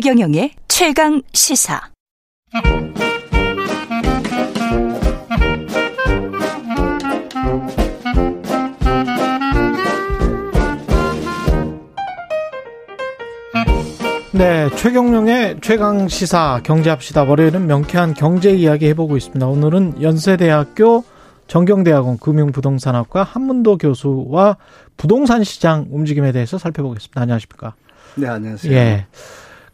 [0.00, 1.80] 최경영의 최강 시사.
[14.30, 17.24] 네, 최경영의 최강 시사 경제합시다.
[17.24, 19.44] 월요일은 명쾌한 경제 이야기 해보고 있습니다.
[19.48, 21.02] 오늘은 연세대학교
[21.48, 24.58] 정경대학원 금융부동산학과 한문도 교수와
[24.96, 27.20] 부동산 시장 움직임에 대해서 살펴보겠습니다.
[27.20, 27.74] 안녕하십니까?
[28.14, 28.72] 네, 안녕하세요.
[28.72, 29.06] 예.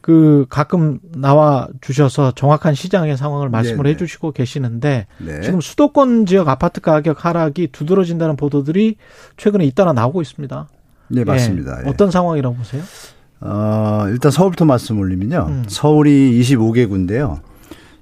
[0.05, 3.95] 그 가끔 나와 주셔서 정확한 시장의 상황을 말씀을 네네.
[3.95, 5.41] 해 주시고 계시는데 네.
[5.41, 8.97] 지금 수도권 지역 아파트 가격 하락이 두드러진다는 보도들이
[9.39, 10.69] 최근에 잇따라 나오고 있습니다.
[11.09, 11.79] 네, 맞습니다.
[11.79, 11.87] 예.
[11.87, 11.89] 예.
[11.89, 12.83] 어떤 상황이라고 보세요?
[13.41, 15.47] 어, 일단 서울부터 말씀 올리면요.
[15.49, 15.65] 음.
[15.69, 17.41] 서울이 25개구인데요.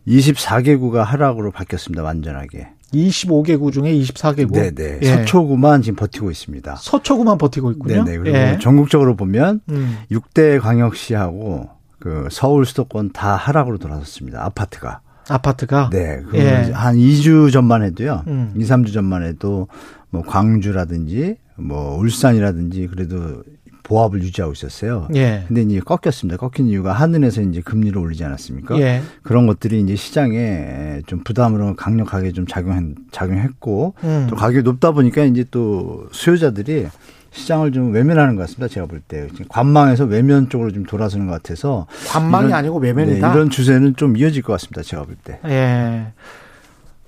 [0.08, 2.02] 24개구가 하락으로 바뀌었습니다.
[2.02, 2.66] 완전하게.
[2.92, 4.54] 25개구 중에 24개구.
[4.54, 4.98] 네, 네.
[5.02, 5.06] 예.
[5.18, 6.74] 서초구만 지금 버티고 있습니다.
[6.80, 8.02] 서초구만 버티고 있군요.
[8.02, 8.18] 네, 네.
[8.18, 8.58] 그리고 예.
[8.60, 9.98] 전국적으로 보면 음.
[10.10, 14.44] 6대 광역시하고 그 서울 수도권 다 하락으로 돌아섰습니다.
[14.44, 15.02] 아파트가.
[15.28, 16.20] 아파트가 네.
[16.28, 16.72] 그 예.
[16.72, 18.24] 한 2주 전만 해도요.
[18.26, 18.52] 음.
[18.56, 19.68] 2, 3주 전만 해도
[20.10, 23.44] 뭐 광주라든지 뭐 울산이라든지 그래도
[23.84, 25.06] 보합을 유지하고 있었어요.
[25.14, 25.44] 예.
[25.46, 26.38] 근데 이제 꺾였습니다.
[26.38, 28.80] 꺾인 이유가 하늘에서 이제 금리를 올리지 않았습니까?
[28.80, 29.00] 예.
[29.22, 34.26] 그런 것들이 이제 시장에 좀 부담으로 강력하게 좀 작용 작용했고 음.
[34.28, 36.88] 또 가격이 높다 보니까 이제 또 수요자들이
[37.32, 38.68] 시장을 좀 외면하는 것 같습니다.
[38.68, 43.28] 제가 볼 때 관망에서 외면 쪽으로 좀 돌아서는 것 같아서 관망이 이런- 아니고 외면이다.
[43.28, 44.82] 네, 이런 추세는 좀 이어질 것 같습니다.
[44.82, 45.40] 제가 볼 때.
[45.46, 46.06] 예.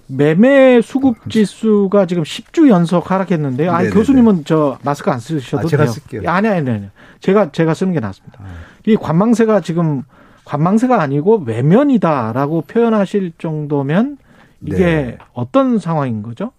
[0.07, 3.71] 매매 수급 지수가 지금 10주 연속 하락했는데요.
[3.71, 3.95] 아니 네네네.
[3.99, 5.93] 교수님은 저 마스크 안 쓰셔도 아, 제가 돼요.
[5.93, 6.31] 쓸게요.
[6.31, 6.87] 아니 아니 아니.
[7.21, 8.39] 제가 제가 쓰는 게 낫습니다.
[8.43, 8.47] 아.
[8.87, 10.03] 이 관망세가 지금
[10.45, 14.19] 관망세가 아니고 외면이다라고 표현하실 정도면
[14.63, 15.19] 이게 네.
[15.33, 16.53] 어떤 상황인 거죠?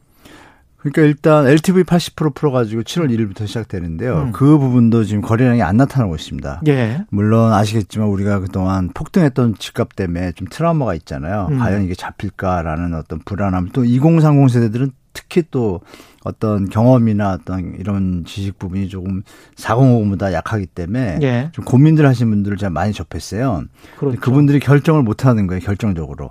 [0.86, 4.26] 그러니까 일단 LTV 80% 풀어가지고 7월 1일부터 시작되는데요.
[4.28, 4.32] 음.
[4.32, 6.62] 그 부분도 지금 거래량이 안 나타나고 있습니다.
[6.68, 7.06] 예.
[7.10, 11.48] 물론 아시겠지만 우리가 그동안 폭등했던 집값 때문에 좀 트라우마가 있잖아요.
[11.50, 11.58] 음.
[11.58, 13.70] 과연 이게 잡힐까라는 어떤 불안함.
[13.74, 15.82] 또 2030 세대들은 특히 또
[16.24, 19.24] 어떤 경험이나 어떤 이런 지식 부분이 조금
[19.56, 21.50] 4050보다 약하기 때문에 예.
[21.52, 23.64] 좀 고민들 하신 분들을 제가 많이 접했어요.
[23.98, 24.20] 그렇죠.
[24.20, 26.30] 그분들이 결정을 못 하는 거예요, 결정적으로.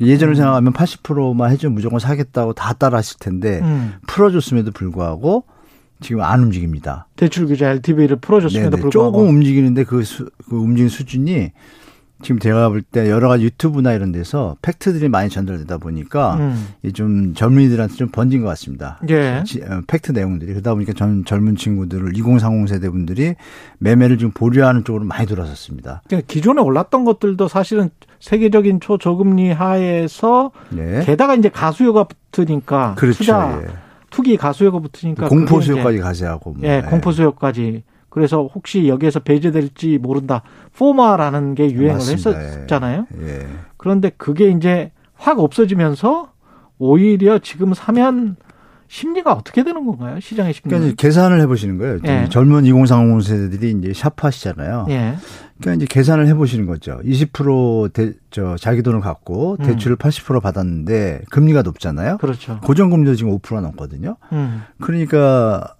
[0.00, 0.36] 예전을 음.
[0.36, 3.94] 생각하면 80%만 해주면 무조건 사겠다고 다 따라 하실 텐데 음.
[4.06, 5.44] 풀어줬음에도 불구하고
[6.00, 7.06] 지금 안 움직입니다.
[7.16, 8.80] 대출 규제 LTV를 풀어줬음에도 네네.
[8.82, 11.52] 불구하고 조금 움직이는데 그, 수, 그 움직이는 수준이
[12.22, 16.68] 지금 제가 볼 때 여러 가지 유튜브나 이런 데서 팩트들이 많이 전달되다 보니까 음.
[16.82, 18.98] 이좀 젊은이들한테 좀 번진 것 같습니다.
[19.08, 19.42] 예.
[19.46, 23.34] 지- 어, 팩트 내용들이 그러다 보니까 전 젊은 친구들을 2030 세대 분들이
[23.78, 26.02] 매매를 좀 보류하는 쪽으로 많이 돌아섰습니다.
[26.08, 31.02] 그러니까 기존에 올랐던 것들도 사실은 세계적인 초저금리 하에서 네.
[31.04, 33.18] 게다가 이제 가수요가 붙으니까 그렇죠.
[33.18, 33.68] 투자 예.
[34.10, 36.68] 투기 가수요가 붙으니까 공포 수요까지 가세하고 뭐.
[36.68, 36.80] 예, 예.
[36.82, 40.42] 공포 수요까지 그래서 혹시 여기에서 배제될지 모른다
[40.76, 42.38] 포마라는 게 유행을 맞습니다.
[42.38, 43.06] 했었잖아요.
[43.22, 43.46] 예.
[43.76, 46.32] 그런데 그게 이제 확 없어지면서
[46.78, 48.36] 오히려 지금 사면
[48.88, 50.18] 심리가 어떻게 되는 건가요?
[50.18, 50.68] 시장의 심리.
[50.74, 51.98] 그러니까 계산을 해보시는 거예요.
[52.06, 52.28] 예.
[52.28, 54.86] 젊은 2030 세대들이 이제 샵하시잖아요.
[54.90, 55.14] 예.
[55.60, 56.98] 그러니까 이제 계산을 해보시는 거죠.
[57.04, 59.64] 20% 대, 저 자기 돈을 갖고 음.
[59.64, 62.16] 대출을 80% 받았는데 금리가 높잖아요.
[62.18, 62.58] 그렇죠.
[62.64, 64.16] 고정금리도 지금 5% 넘거든요.
[64.32, 64.62] 음.
[64.80, 65.76] 그러니까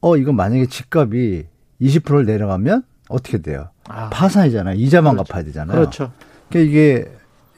[0.00, 1.48] 어 이거 만약에 집값이
[1.80, 3.68] 20%를 내려가면 어떻게 돼요?
[3.88, 4.76] 아, 파산이잖아요.
[4.76, 5.28] 이자만 그렇죠.
[5.32, 5.76] 갚아야 되잖아요.
[5.76, 6.12] 그렇죠.
[6.48, 7.04] 그러니까 이게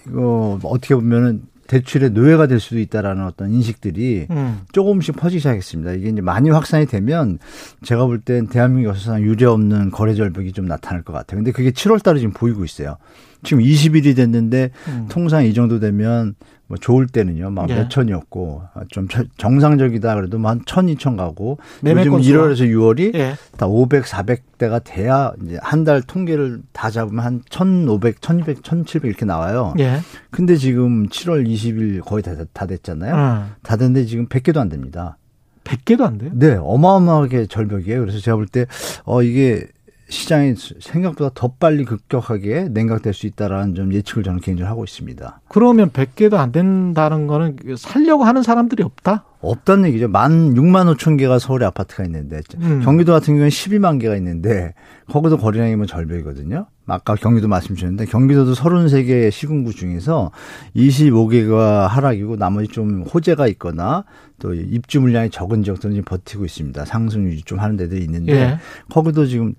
[0.06, 4.60] 이거 어떻게 보면은 대출의 노예가 될 수도 있다라는 어떤 인식들이 음.
[4.72, 5.92] 조금씩 퍼지기 시작했습니다.
[5.92, 7.38] 이게 이제 많이 확산이 되면
[7.82, 11.38] 제가 볼 땐 대한민국 역사상 유례 없는 거래 절벽이 좀 나타날 것 같아요.
[11.38, 12.96] 근데 그게 7월 달에 지금 보이고 있어요.
[13.42, 15.06] 지금 20일이 됐는데 음.
[15.10, 16.34] 통상 이 정도 되면
[16.68, 17.48] 뭐 좋을 때는요.
[17.50, 17.74] 막 예.
[17.76, 21.58] 몇천이었고 아, 좀 저- 정상적이다 그래도 뭐 한 천, 이천 가고
[22.02, 22.38] 요즘 건수가?
[22.38, 23.36] 1월에서 6월이 예.
[23.56, 29.25] 다 500, 400대가 돼야 이제 한 달 통계를 다 잡으면 한 1,500, 1,200, 1,700 이렇게
[29.25, 29.72] 나와요.
[29.78, 30.00] 예.
[30.31, 33.14] 근데 지금 7월 20일 거의 다, 다 됐잖아요.
[33.14, 33.52] 음.
[33.62, 35.16] 다 됐는데 지금 100개도 안 됩니다.
[35.64, 36.31] 100개도 안 돼요?
[36.34, 38.00] 네, 어마어마하게 절벽이에요.
[38.00, 38.66] 그래서 제가 볼 때,
[39.04, 39.66] 어, 이게
[40.08, 45.40] 시장이 생각보다 더 빨리 급격하게 냉각될 수 있다라는 좀 예측을 저는 개인적으로 하고 있습니다.
[45.49, 49.25] 그러면 100개도 안 된다는 거는 살려고 하는 사람들이 없다?
[49.40, 50.08] 없다는 얘기죠.
[50.08, 52.81] 만 6만 5천 개가 서울에 아파트가 있는데 음.
[52.82, 54.75] 경기도 같은 경우는 12만 개가 있는데
[55.08, 56.66] 거기도 거래량이 뭐 절벽이거든요.
[56.87, 60.32] 아까 경기도 말씀 주셨는데 경기도도 33개 시군구 중에서
[60.75, 64.05] 25개가 하락이고 나머지 좀 호재가 있거나
[64.40, 66.84] 또 입주 물량이 적은 지역들은 지금 버티고 있습니다.
[66.87, 68.58] 상승 유지 좀 하는 데들이 있는데 예.
[68.88, 69.55] 거기도 지금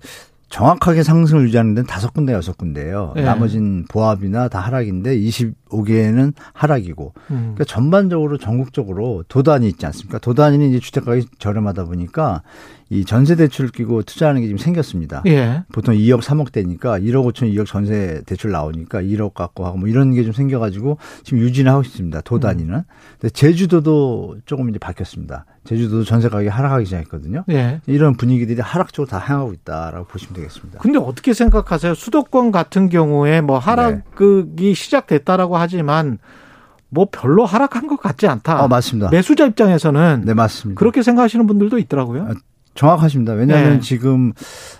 [0.50, 3.14] 정확하게 상승을 유지하는 데는 다섯 군데, 여섯 군데예요.
[3.16, 3.22] 예.
[3.22, 7.14] 나머진 보합이나 다 하락인데 25개는 하락이고.
[7.30, 7.36] 음.
[7.54, 10.18] 그러니까 전반적으로 전국적으로 도단이 있지 않습니까?
[10.18, 12.42] 도단위는 이제 주택 가격이 저렴하다 보니까
[12.92, 15.22] 이 전세 대출을 끼고 투자하는 게 지금 생겼습니다.
[15.26, 15.62] 예.
[15.72, 20.12] 보통 2억, 3억 대니까 1억 5천, 2억 전세 대출 나오니까 1억 갖고 하고 뭐 이런
[20.12, 22.20] 게 좀 생겨가지고 지금 유지는 하고 있습니다.
[22.22, 22.82] 도 단위는.
[23.20, 25.44] 근데 제주도도 조금 이제 바뀌었습니다.
[25.64, 27.44] 제주도도 전세 가격이 하락하기 시작했거든요.
[27.50, 27.80] 예.
[27.86, 30.78] 이런 분위기들이 하락 쪽으로 다 향하고 있다라고 보시면 되겠습니다.
[30.80, 31.94] 근데 어떻게 생각하세요?
[31.94, 36.18] 수도권 같은 경우에 뭐 하락이 시작됐다라고 하지만
[36.88, 38.64] 뭐 별로 하락한 것 같지 않다.
[38.64, 39.10] 어, 맞습니다.
[39.10, 40.78] 매수자 입장에서는 네, 맞습니다.
[40.78, 42.22] 그렇게 생각하시는 분들도 있더라고요.
[42.24, 42.34] 아,
[42.74, 43.32] 정확하십니다.
[43.34, 43.80] 왜냐하면 네.
[43.80, 44.32] 지금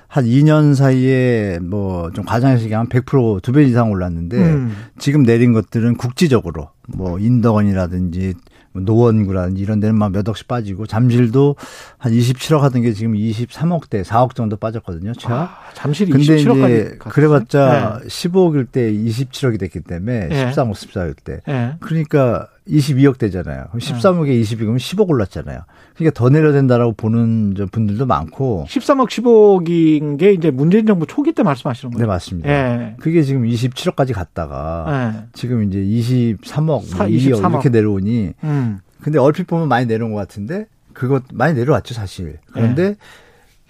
[0.08, 4.74] 한 2년 사이에 뭐 좀 과장해서 얘기하면 100%두 배 이상 올랐는데 음.
[4.98, 11.56] 지금 내린 것들은 국지적으로 뭐 인덕원이라든지 뭐 노원구라든지 이런 데는 막 몇 억씩 빠지고 잠실도
[11.98, 15.12] 한 27억 하던 게 지금 23억대 4억 정도 빠졌거든요.
[15.14, 15.42] 최하.
[15.42, 16.96] 아, 잠실이 근데 27억까지 이제?
[16.98, 20.52] 그래봤자 15억일 때 27억이 됐기 때문에 네.
[20.52, 21.40] 13억, 14일 때.
[21.48, 21.74] 예.
[21.80, 23.64] 그러니까 22억 되잖아요.
[23.68, 25.60] 그럼 13억에 22억이면 10억 올랐잖아요.
[25.96, 28.66] 그러니까 더 내려야 된다라고 보는 저 분들도 많고.
[28.68, 32.02] 13억 15억인 게 이제 문재인 정부 초기 때 말씀하시는 거죠.
[32.02, 32.48] 네, 맞습니다.
[32.50, 32.96] 예.
[33.00, 35.24] 그게 지금 27억까지 갔다가 예.
[35.32, 37.50] 지금 이제 23억, 사- 2억 23억.
[37.52, 38.78] 이렇게 내려오니 음.
[39.02, 42.38] 근데 얼핏 보면 많이 내려온 것 같은데 그것 많이 내려왔죠 사실.
[42.52, 42.96] 그런데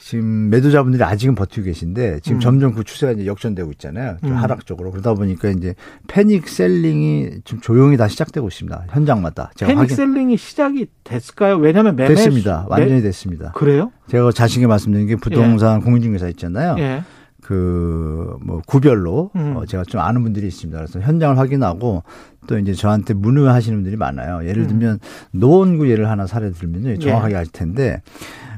[0.02, 2.40] 지금 매도자분들이 아직은 버티고 계신데 지금 음.
[2.40, 4.16] 점점 그 추세가 이제 역전되고 있잖아요.
[4.22, 4.36] 좀 음.
[4.36, 5.74] 하락적으로 그러다 보니까 이제
[6.08, 8.86] 패닉 셀링이 좀 조용히 다시 시작되고 있습니다.
[8.88, 11.56] 현장마다 제가 패닉 확인 셀링이 시작이 됐을까요?
[11.58, 12.62] 왜냐하면 매매 됐습니다.
[12.62, 13.52] 수- 완전히 매- 됐습니다.
[13.52, 13.92] 그래요?
[14.08, 16.76] 제가 자신있게 말씀드린 게 부동산 공인중개사 있잖아요.
[16.78, 17.02] 예.
[17.42, 19.56] 그뭐 구별로 음.
[19.56, 20.78] 어, 제가 좀 아는 분들이 있습니다.
[20.78, 22.04] 그래서 현장을 확인하고
[22.46, 24.46] 또 이제 저한테 문의하시는 분들이 많아요.
[24.46, 24.68] 예를 음.
[24.68, 24.98] 들면
[25.32, 26.98] 노원구 예를 하나 사례 들면요.
[26.98, 28.02] 정확하게 아실 텐데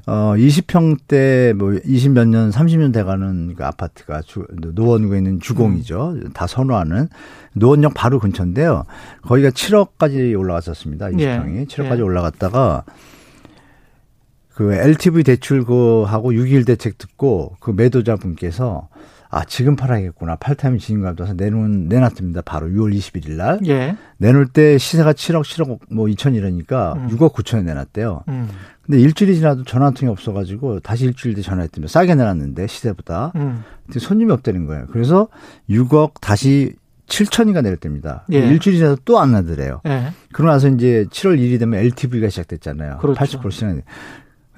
[0.06, 6.14] 어 20평대 뭐 20몇 년, 30년 돼가는 그 아파트가 주, 노원구에 있는 주공이죠.
[6.16, 6.30] 음.
[6.32, 7.08] 다 선호하는
[7.54, 8.84] 노원역 바로 근처인데요.
[9.22, 11.06] 거기가 7억까지 올라갔었습니다.
[11.06, 11.64] 20평이 예.
[11.66, 12.02] 7억까지 예.
[12.02, 12.84] 올라갔다가
[14.54, 18.88] 그 LTV 대출 그 하고 6.1 대책 듣고 그 매도자분께서
[19.30, 23.96] 아 지금 팔아야겠구나 팔타임 진입감 떠서 내놓은 내놨습니다 바로 6월 21일 날 예.
[24.18, 27.08] 내놓을 때 시세가 7억 7억 뭐 2천 이러니까 음.
[27.08, 28.24] 6억 9천에 내놨대요.
[28.28, 28.50] 음.
[28.84, 33.62] 근데 일주일이 지나도 전화 한 통이 없어가지고 다시 일주일 뒤 전화했더니 싸게 내놨는데 시세보다 음.
[33.86, 34.86] 근데 손님이 없다는 거예요.
[34.90, 35.28] 그래서
[35.70, 36.74] 6억 다시
[37.06, 38.24] 7천인가 내렸답니다.
[38.32, 38.38] 예.
[38.38, 39.82] 일주일이 지나도 또안 나더래요.
[39.86, 40.12] 예.
[40.32, 42.98] 그러고 나서 이제 7월 1일이 되면 LTV가 시작됐잖아요.
[42.98, 43.20] 그렇죠.
[43.20, 43.80] 80% 시간이.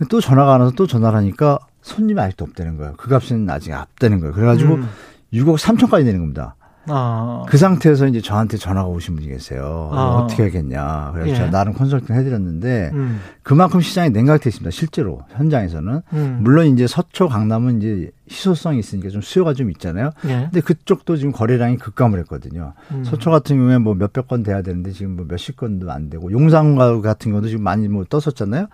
[0.09, 2.95] 또 전화가 안 와서 또 전화를 하니까 손님이 아직도 없다는 거예요.
[2.97, 4.33] 그 값은 아직 없다는 거예요.
[4.33, 4.89] 그래가지고 음.
[5.33, 6.57] 6억 3천까지 내는 겁니다.
[6.89, 7.45] 아.
[7.49, 9.91] 그 상태에서 이제 저한테 전화가 오신 분이 계세요.
[9.93, 10.23] 아.
[10.25, 11.11] 어떻게 하겠냐.
[11.15, 11.35] 그래서 예.
[11.35, 13.21] 제가 나름 컨설팅 해드렸는데 음.
[13.43, 14.71] 그만큼 시장이 냉각돼 있습니다.
[14.71, 16.03] 실제로 현장에서는.
[16.13, 16.39] 음.
[16.43, 20.11] 물론 이제 서초 강남은 이제 희소성이 있으니까 좀 수요가 좀 있잖아요.
[20.27, 20.49] 예.
[20.51, 22.75] 근데 그쪽도 지금 거래량이 급감을 했거든요.
[22.93, 23.05] 음.
[23.05, 27.03] 서초 같은 경우에 뭐 몇백 건 돼야 되는데 지금 뭐 몇십 건도 안 되고 용산구
[27.03, 28.67] 같은 경우도 지금 많이 뭐 떴었잖아요.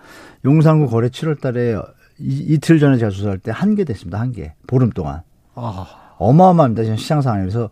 [0.45, 1.75] 용산구 거래 7월 달에
[2.19, 4.19] 이, 이틀 전에 제가 조사할 때 한 개 됐습니다.
[4.19, 4.53] 한 개.
[4.67, 5.21] 보름 동안.
[5.55, 5.85] 아.
[6.21, 6.83] 어마어마합니다.
[6.83, 7.69] 지금 시장 상황에서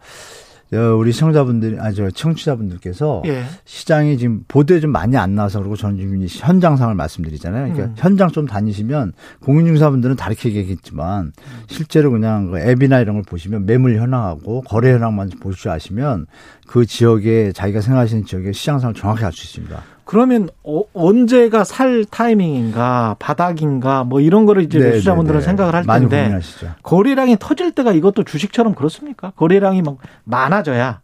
[0.71, 3.43] 어, 우리 시청자분들, 아니, 저 청취자분들께서 예.
[3.65, 7.73] 시장이 지금 보도에 좀 많이 안 나와서 그러고 저는 지금 이 현장 상을 말씀드리잖아요.
[7.73, 7.95] 그러니까 음.
[7.97, 11.31] 현장 좀 다니시면 공인중개사분들은 다르게 얘기했지만
[11.67, 16.27] 실제로 그냥 그 앱이나 이런 걸 보시면 매물 현황하고 거래 현황만 볼줄 아시면
[16.67, 19.83] 그 지역에 자기가 생각하시는 지역의 시장 상을 정확히 알 수 있습니다.
[20.09, 25.45] 그러면 어, 언제가 살 타이밍인가 바닥인가 뭐 이런 거를 이제 네, 매수자분들은 네, 네.
[25.45, 26.71] 생각을 할 텐데 고민하시죠.
[26.81, 29.33] 거래량이 터질 때가 이것도 주식처럼 그렇습니까?
[29.35, 31.01] 거래량이 막 많아져야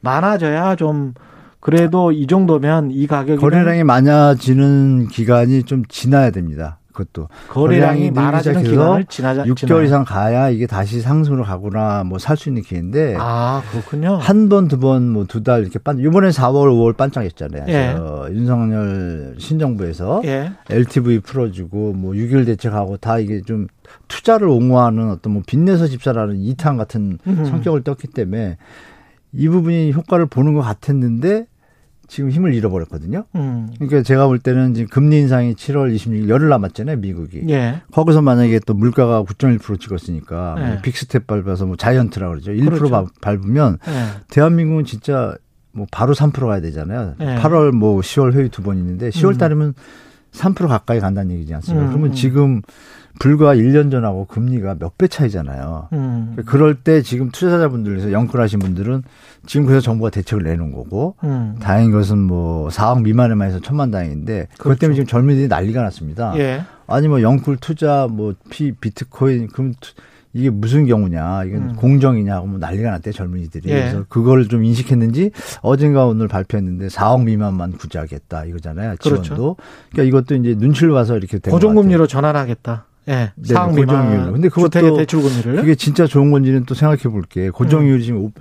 [0.00, 1.14] 많아져야 좀
[1.60, 6.80] 그래도 이 정도면 이 가격이 거래량이 많아지는 기간이 좀 지나야 됩니다.
[6.94, 9.82] 그것도 거래량이 많아지는 기간을 지나자 6개월 지나야.
[9.82, 14.14] 이상 가야 이게 다시 상승으로 가거나 뭐 살 수 있는 기회인데 아 그렇군요.
[14.16, 17.64] 한 번, 두 번, 뭐 두 달 이렇게 반, 이번에 4월, 5월 반짝했잖아요.
[17.68, 17.94] 예.
[17.96, 20.52] 저 윤석열 신정부에서 예.
[20.70, 23.66] LTV 풀어주고 뭐 6일 대책하고 다 이게 좀
[24.08, 27.44] 투자를 옹호하는 어떤 뭐 빚내서 집사라는 2탄 같은 음.
[27.44, 28.56] 성격을 띠었기 때문에
[29.32, 31.46] 이 부분이 효과를 보는 것 같았는데
[32.06, 33.24] 지금 힘을 잃어버렸거든요.
[33.34, 33.68] 음.
[33.78, 37.42] 그러니까 제가 볼 때는 지금 금리 인상이 7월 26일 열흘 남았잖아요, 미국이.
[37.48, 37.80] 예.
[37.92, 40.66] 거기서 만약에 또 물가가 9.1% 찍었으니까 네.
[40.68, 42.52] 뭐 빅스텝 밟아서 뭐 자이언트라 그러죠.
[42.52, 42.90] 1% 그렇죠.
[42.90, 44.20] 밟- 밟으면 예.
[44.28, 45.36] 대한민국은 진짜
[45.72, 47.14] 뭐 바로 3% 가야 되잖아요.
[47.18, 47.36] 네.
[47.40, 49.74] 8월 뭐 10월 회의 두 번 있는데 10월 달이면
[50.32, 51.86] 3% 가까이 간다는 얘기지 않습니까?
[51.86, 52.14] 음, 그러면 음.
[52.14, 52.62] 지금
[53.18, 55.88] 불과 1년 전하고 금리가 몇 배 차이잖아요.
[55.92, 56.36] 음.
[56.46, 59.02] 그럴 때 지금 투자자분들에서 영끌하신 분들은
[59.46, 61.56] 지금 그래서 정부가 대책을 내놓은 거고 음.
[61.60, 64.78] 다행인 것은 뭐 4억 미만에만 해서 천만 다행인데 그것 그렇죠.
[64.80, 66.32] 때문에 지금 젊은이들이 난리가 났습니다.
[66.38, 66.62] 예.
[66.86, 69.92] 아니 뭐 영끌 투자 뭐 피 비트코인 그럼 투-
[70.36, 71.76] 이게 무슨 경우냐, 이건 음.
[71.76, 73.70] 공정이냐 뭐 난리가 났대 젊은이들이.
[73.70, 73.74] 예.
[73.74, 75.30] 그래서 그걸 좀 인식했는지
[75.62, 78.96] 어젠가 오늘 발표했는데 4억 미만만 구제하겠다 이거잖아요.
[79.00, 79.22] 그렇죠.
[79.22, 79.56] 지원도.
[79.92, 82.86] 그러니까 이것도 이제 눈치를 봐서 이렇게 된것 고정금리로 전환하겠다.
[83.08, 83.12] 예.
[83.12, 83.32] 네.
[83.74, 85.56] 미만 근데 그것도 대출 금리를.
[85.56, 87.50] 그게 진짜 좋은 건지는 또 생각해 볼게.
[87.50, 88.32] 고정률이 지금 오-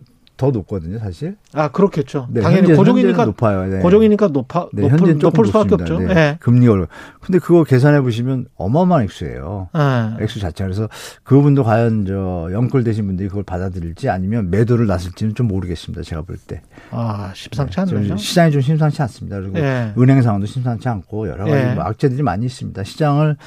[0.44, 1.38] 더 높거든요, 사실.
[1.54, 2.28] 아 그렇겠죠.
[2.30, 3.66] 네, 당연히 현재- 고정이니까 높아요.
[3.66, 3.80] 네.
[3.80, 5.76] 고정이니까 높아 네, 높을, 높을 수밖에.
[5.76, 6.00] 없죠.
[6.00, 6.14] 네.
[6.14, 6.38] 예.
[6.42, 6.88] 금리가 올라.
[7.22, 9.70] 근데 그거 계산해 보시면 어마어마한 액수예요.
[9.74, 10.22] 예.
[10.24, 10.90] 액수 자체가 그래서
[11.24, 16.04] 그분도 과연 저 영끌 되신 분들이 그걸 받아들일지 아니면 매도를 놨을지는 좀 모르겠습니다.
[16.04, 16.62] 제가 볼 때.
[16.92, 18.18] 아 심상치 좀 않네요.
[18.18, 19.40] 시장이 좀 심상치 않습니다.
[19.40, 19.94] 그리고 예.
[19.98, 21.74] 은행 상황도 심상치 않고 여러 가지 예.
[21.74, 22.84] 뭐 악재들이 많이 있습니다.
[22.84, 23.38] 시장을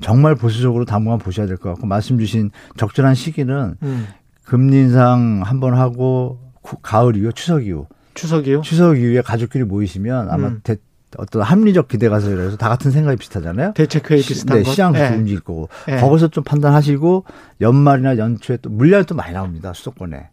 [0.00, 4.06] 정말 보수적으로 당분간 보셔야 될 것 같고 말씀 주신 적절한 시기는 음.
[4.44, 6.45] 금리 인상 한 번 하고 구-
[6.82, 8.62] 가을 이후 추석 이후 추석이요.
[8.62, 10.60] 추석 이후에 가족끼리 모이시면 아마 음.
[10.62, 10.76] 대-
[11.18, 13.72] 어떤 합리적 기대가 서이래서 다 같은 생각이 비슷하잖아요.
[13.74, 14.70] 대책회의 시- 비슷한 네, 것.
[14.70, 15.08] 시장도 예.
[15.08, 15.96] 움직일 거고 예.
[15.96, 17.24] 거기서 좀 판단하시고
[17.60, 20.28] 연말이나 연초에 또 물량이 또 많이 나옵니다 수도권에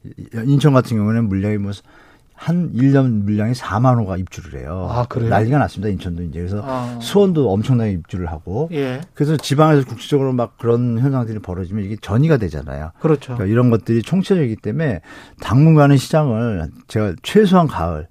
[0.46, 1.72] 인천 같은 경우는 물량이 뭐
[2.36, 4.88] 한 1년 물량이 4만 호가 입주를 해요.
[4.92, 5.30] 아, 그래요?
[5.30, 5.90] 난리가 났습니다.
[5.90, 7.00] 인천도 이제 그래서 아.
[7.02, 9.02] 수원도 엄청나게 입주를 하고 예.
[9.14, 12.92] 그래서 지방에서 국지적으로 막 그런 현상들이 벌어지면 이게 전이가 되잖아요.
[13.00, 13.34] 그렇죠.
[13.36, 15.02] 그러니까 이런 것들이 총체적이기 때문에
[15.42, 18.08] 당분간은 시장을 제가 최소한 가을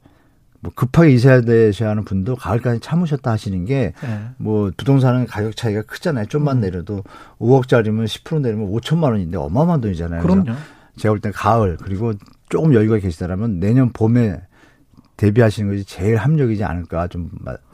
[0.61, 4.21] 뭐 급하게 이사야 되셔야 하는 분도 가을까지 참으셨다 하시는 게 예.
[4.39, 6.27] 뭐 부동산은 가격 차이가 크잖아요.
[6.27, 6.61] 좀만 음.
[6.61, 7.03] 내려도
[7.41, 10.23] 5억짜리면 10% 내리면 5천만 원인데 어마어마한 돈이잖아요.
[10.23, 10.53] 그럼요.
[10.97, 12.13] 제가 볼 때 가을 그리고
[12.53, 14.41] 조금 여유가 계시다라면 내년 봄에
[15.17, 17.31] 대비하시는 것이 제일 합리적이지 않을까 좀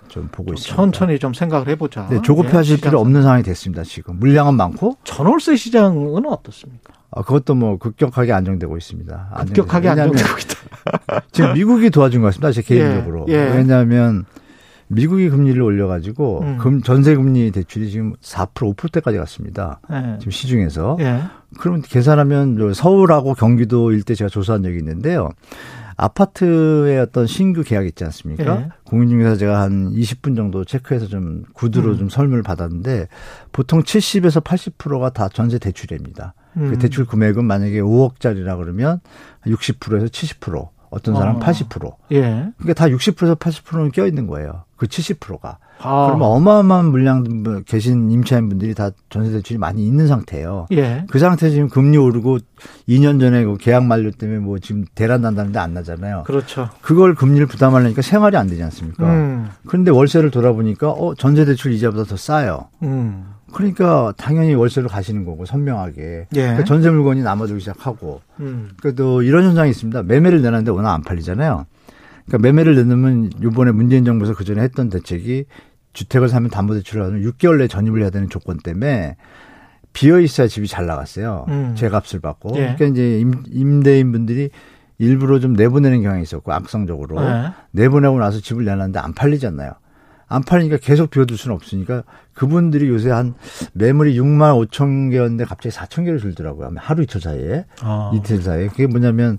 [0.08, 0.75] 좀 보고 있습니다.
[0.75, 2.08] 천천히 좀 생각을 해보자.
[2.08, 3.85] 네, 조급해 하실 예, 시장 필요 없는 상황이 됐습니다.
[3.85, 6.94] 지금 물량은 많고 전월세 시장은 어떻습니까?
[7.11, 9.30] 아, 그것도 뭐 급격하게 안정되고 있습니다.
[9.47, 11.23] 급격하게 안정되고 있다.
[11.32, 12.52] 지금 미국이 도와준 것 같습니다.
[12.52, 13.26] 제 개인적으로.
[13.30, 13.56] 예, 예.
[13.56, 14.25] 왜냐하면
[14.88, 16.59] 미국이 금리를 올려가지고 음.
[16.59, 19.80] 금 전세 금리 대출이 지금 4% 5%대까지 갔습니다.
[19.92, 20.16] 예.
[20.18, 20.97] 지금 시중에서.
[21.00, 21.23] 예.
[21.59, 25.30] 그러면 계산하면 저 서울하고 경기도 일대 제가 조사한 적이 있는데요.
[25.97, 28.61] 아파트의 어떤 신규 계약 있지 않습니까?
[28.61, 28.68] 예.
[28.85, 31.99] 공인중개사 제가 한 20분 정도 체크해서 좀 구두로 음.
[31.99, 33.09] 좀 설문을 받았는데
[33.52, 36.35] 보통 70에서 80%가 다 전세 대출입니다.
[36.57, 36.71] 음.
[36.71, 39.00] 그 대출 금액은 만약에 5억짜리라 그러면
[39.45, 41.45] 60%에서 70%, 어떤 사람은 어.
[41.45, 41.95] 80%.
[42.12, 42.21] 예.
[42.59, 44.64] 그러니까 다 60%에서 80%는 껴 있는 거예요.
[44.78, 45.58] 그 70%가.
[45.80, 46.06] 아.
[46.06, 50.68] 그러면 어마어마한 물량 계신 임차인 분들이 다 전세 대출이 많이 있는 상태예요.
[50.73, 51.04] 예.
[51.11, 52.38] 그 상태에서 지금 금리 오르고
[52.88, 56.25] 2년 전에 그 계약 만료 때문에 뭐 지금 대란 난다는데 안 나잖아요.
[56.26, 56.70] 그렇죠.
[56.80, 59.04] 그걸 금리를 부담하려니까 생활이 안 되지 않습니까?
[59.04, 59.50] 음.
[59.66, 62.68] 그런데 월세를 돌아보니까 어 전세 대출 이자보다 더 싸요.
[62.82, 63.35] 음.
[63.52, 66.40] 그러니까 당연히 월세로 가시는 거고 선명하게 예.
[66.40, 68.70] 그러니까 전세 물건이 남아들기 시작하고 음.
[68.80, 70.02] 그래도 이런 현상이 있습니다.
[70.02, 71.66] 매매를 내놨는데 워낙 안 팔리잖아요.
[72.28, 75.47] 그러니까 매매를 내놓으면 이번에 문재인 정부에서 그 전에 했던 대책이
[75.94, 79.16] 주택을 사면 담보대출을 하면 6개월 내에 전입을 해야 되는 조건 때문에
[79.92, 81.47] 비어 있어야 집이 잘 나갔어요.
[81.49, 81.75] 음.
[81.75, 82.50] 제값을 받고.
[82.56, 82.75] 예.
[82.76, 84.50] 그러니까 이제 임, 임대인 분들이
[84.99, 87.52] 일부러 좀 내보내는 경향이 있었고 악성적으로 예.
[87.73, 89.73] 내보내고 나서 집을 내놨는데 안 팔리잖아요.
[90.30, 92.04] 안 팔리니까 계속 비워둘 수는 없으니까
[92.35, 93.35] 그분들이 요새 한
[93.73, 96.70] 매물이 6만 5천 개였는데 갑자기 4천 개를 줄더라고요.
[96.76, 97.64] 하루 이틀 사이에.
[97.80, 98.12] 아.
[98.14, 98.68] 이틀 사이에.
[98.68, 99.38] 그게 뭐냐면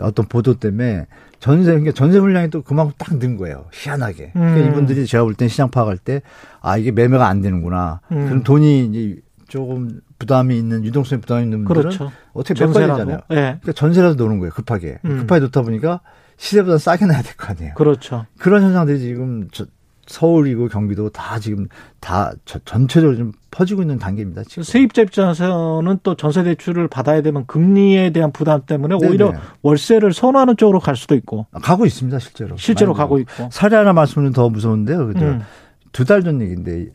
[0.00, 1.06] 어떤 보도 때문에
[1.40, 3.64] 전세, 그러니까 전세 물량이 또 그만큼 딱 는 거예요.
[3.72, 4.30] 희한하게.
[4.34, 4.68] 그러니까 음.
[4.68, 6.22] 이분들이 제가 볼 땐 시장 파악할 때,
[6.60, 8.00] 아, 이게 매매가 안 되는구나.
[8.12, 8.26] 음.
[8.26, 12.12] 그럼 돈이 이제 조금 부담이 있는, 유동성에 부담이 있는 분들은 그렇죠.
[12.34, 12.96] 어떻게 몇 가지잖아요.
[12.98, 13.24] 전세라도.
[13.32, 13.36] 예.
[13.60, 14.52] 그러니까 전세라도 노는 거예요.
[14.52, 14.98] 급하게.
[15.06, 15.18] 음.
[15.20, 16.00] 급하게 놓다 보니까
[16.36, 17.74] 시세보다 싸게 놔야 될 거 아니에요.
[17.74, 18.26] 그렇죠.
[18.38, 19.66] 그런 현상들이 지금 저-
[20.10, 21.68] 서울이고 경기도 다 지금
[22.00, 24.42] 다 저- 전체적으로 좀 퍼지고 있는 단계입니다.
[24.42, 24.64] 지금.
[24.64, 29.38] 세입자 입장에서는 또 전세 대출을 받아야 되면 금리에 대한 부담 때문에 오히려 네네.
[29.62, 32.56] 월세를 선호하는 쪽으로 갈 수도 있고 가고 있습니다, 실제로.
[32.56, 33.18] 실제로 가고.
[33.20, 33.48] 있고.
[33.52, 35.06] 사례 하나 말씀드리면 더 무서운데요.
[35.06, 35.24] 그죠?
[35.26, 35.40] 음.
[35.92, 36.86] 두달 전 얘기인데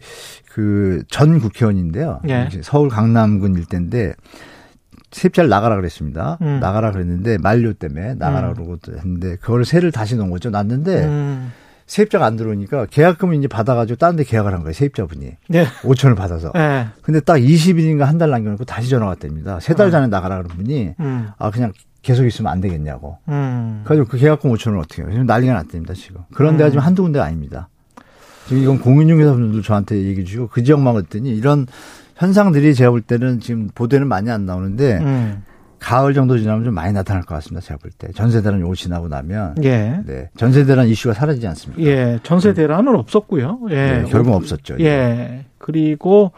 [0.51, 2.19] 그 전 국회의원인데요.
[2.29, 2.50] 예.
[2.63, 4.13] 서울 강남군 일대인데
[5.12, 6.38] 세입자를 나가라 그랬습니다.
[6.41, 6.60] 음.
[6.60, 8.53] 나가라 그랬는데 만료 때문에 나가라 음.
[8.55, 10.50] 그러고 했는데 그걸 세를 다시 넣은 거죠.
[10.50, 11.51] 났는데 음.
[11.88, 14.74] 세입자가 안 들어오니까 계약금을 이제 받아가지고 다른 데 계약을 한 거예요.
[14.74, 15.32] 세입자분이.
[15.54, 15.65] 예.
[15.84, 16.51] 5천을 받아서.
[16.56, 16.88] 예.
[17.04, 19.60] 근데 딱 20일인가 한 달 남겨놓고 다시 전화가 왔답니다.
[19.60, 21.27] 세 달 전에 나가라 그런 분이 음.
[21.38, 23.18] 아 그냥 계속 있으면 안 되겠냐고.
[23.30, 23.82] 음.
[23.84, 25.12] 그래가지고 그 계약금 5천을 어떻게 해요?
[25.12, 26.22] 지금 난리가 났답니다, 지금.
[26.34, 26.72] 그런 데가 음.
[26.72, 27.68] 지금 한두 군데가 아닙니다.
[28.48, 31.65] 지금 이건 공인중개사분들도 저한테 얘기해 주시고 그 지역만 갔더니 이런
[32.15, 35.44] 현상들이 제가 볼 때는 지금 보도에는 많이 안 나오는데 음.
[35.86, 38.08] 가을 정도 지나면 좀 많이 나타날 것 같습니다, 제가 볼 때.
[38.15, 39.54] 전세 대란 요거 지나고 나면.
[39.63, 40.01] 예.
[40.04, 40.30] 네.
[40.36, 41.84] 전세 대란 이슈가 사라지지 않습니까?
[41.84, 42.20] 예.
[42.24, 43.60] 전세 대란은 없었고요.
[43.70, 43.75] 예.
[43.75, 44.77] 네, 결국 없었죠.
[44.80, 45.46] 예.
[45.60, 46.32] 그리고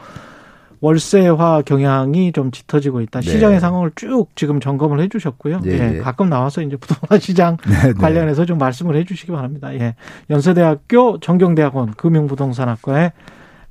[0.82, 3.22] 월세화 경향이 좀 짙어지고 있다.
[3.22, 3.32] 네.
[3.32, 5.62] 시장의 상황을 쭉 지금 점검을 해 주셨고요.
[5.64, 5.96] 예, 예.
[5.96, 6.00] 예.
[6.00, 7.94] 가끔 나와서 이제 부동산 시장 네, 네.
[7.94, 9.74] 관련해서 좀 말씀을 해 주시기 바랍니다.
[9.76, 9.96] 예.
[10.30, 13.14] 연세대학교 정경대학원 금융부동산학과의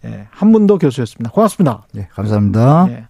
[0.06, 1.30] 예, 한문도 교수였습니다.
[1.32, 1.86] 고맙습니다.
[1.92, 2.86] 네, 감사합니다.
[2.90, 3.06] 예.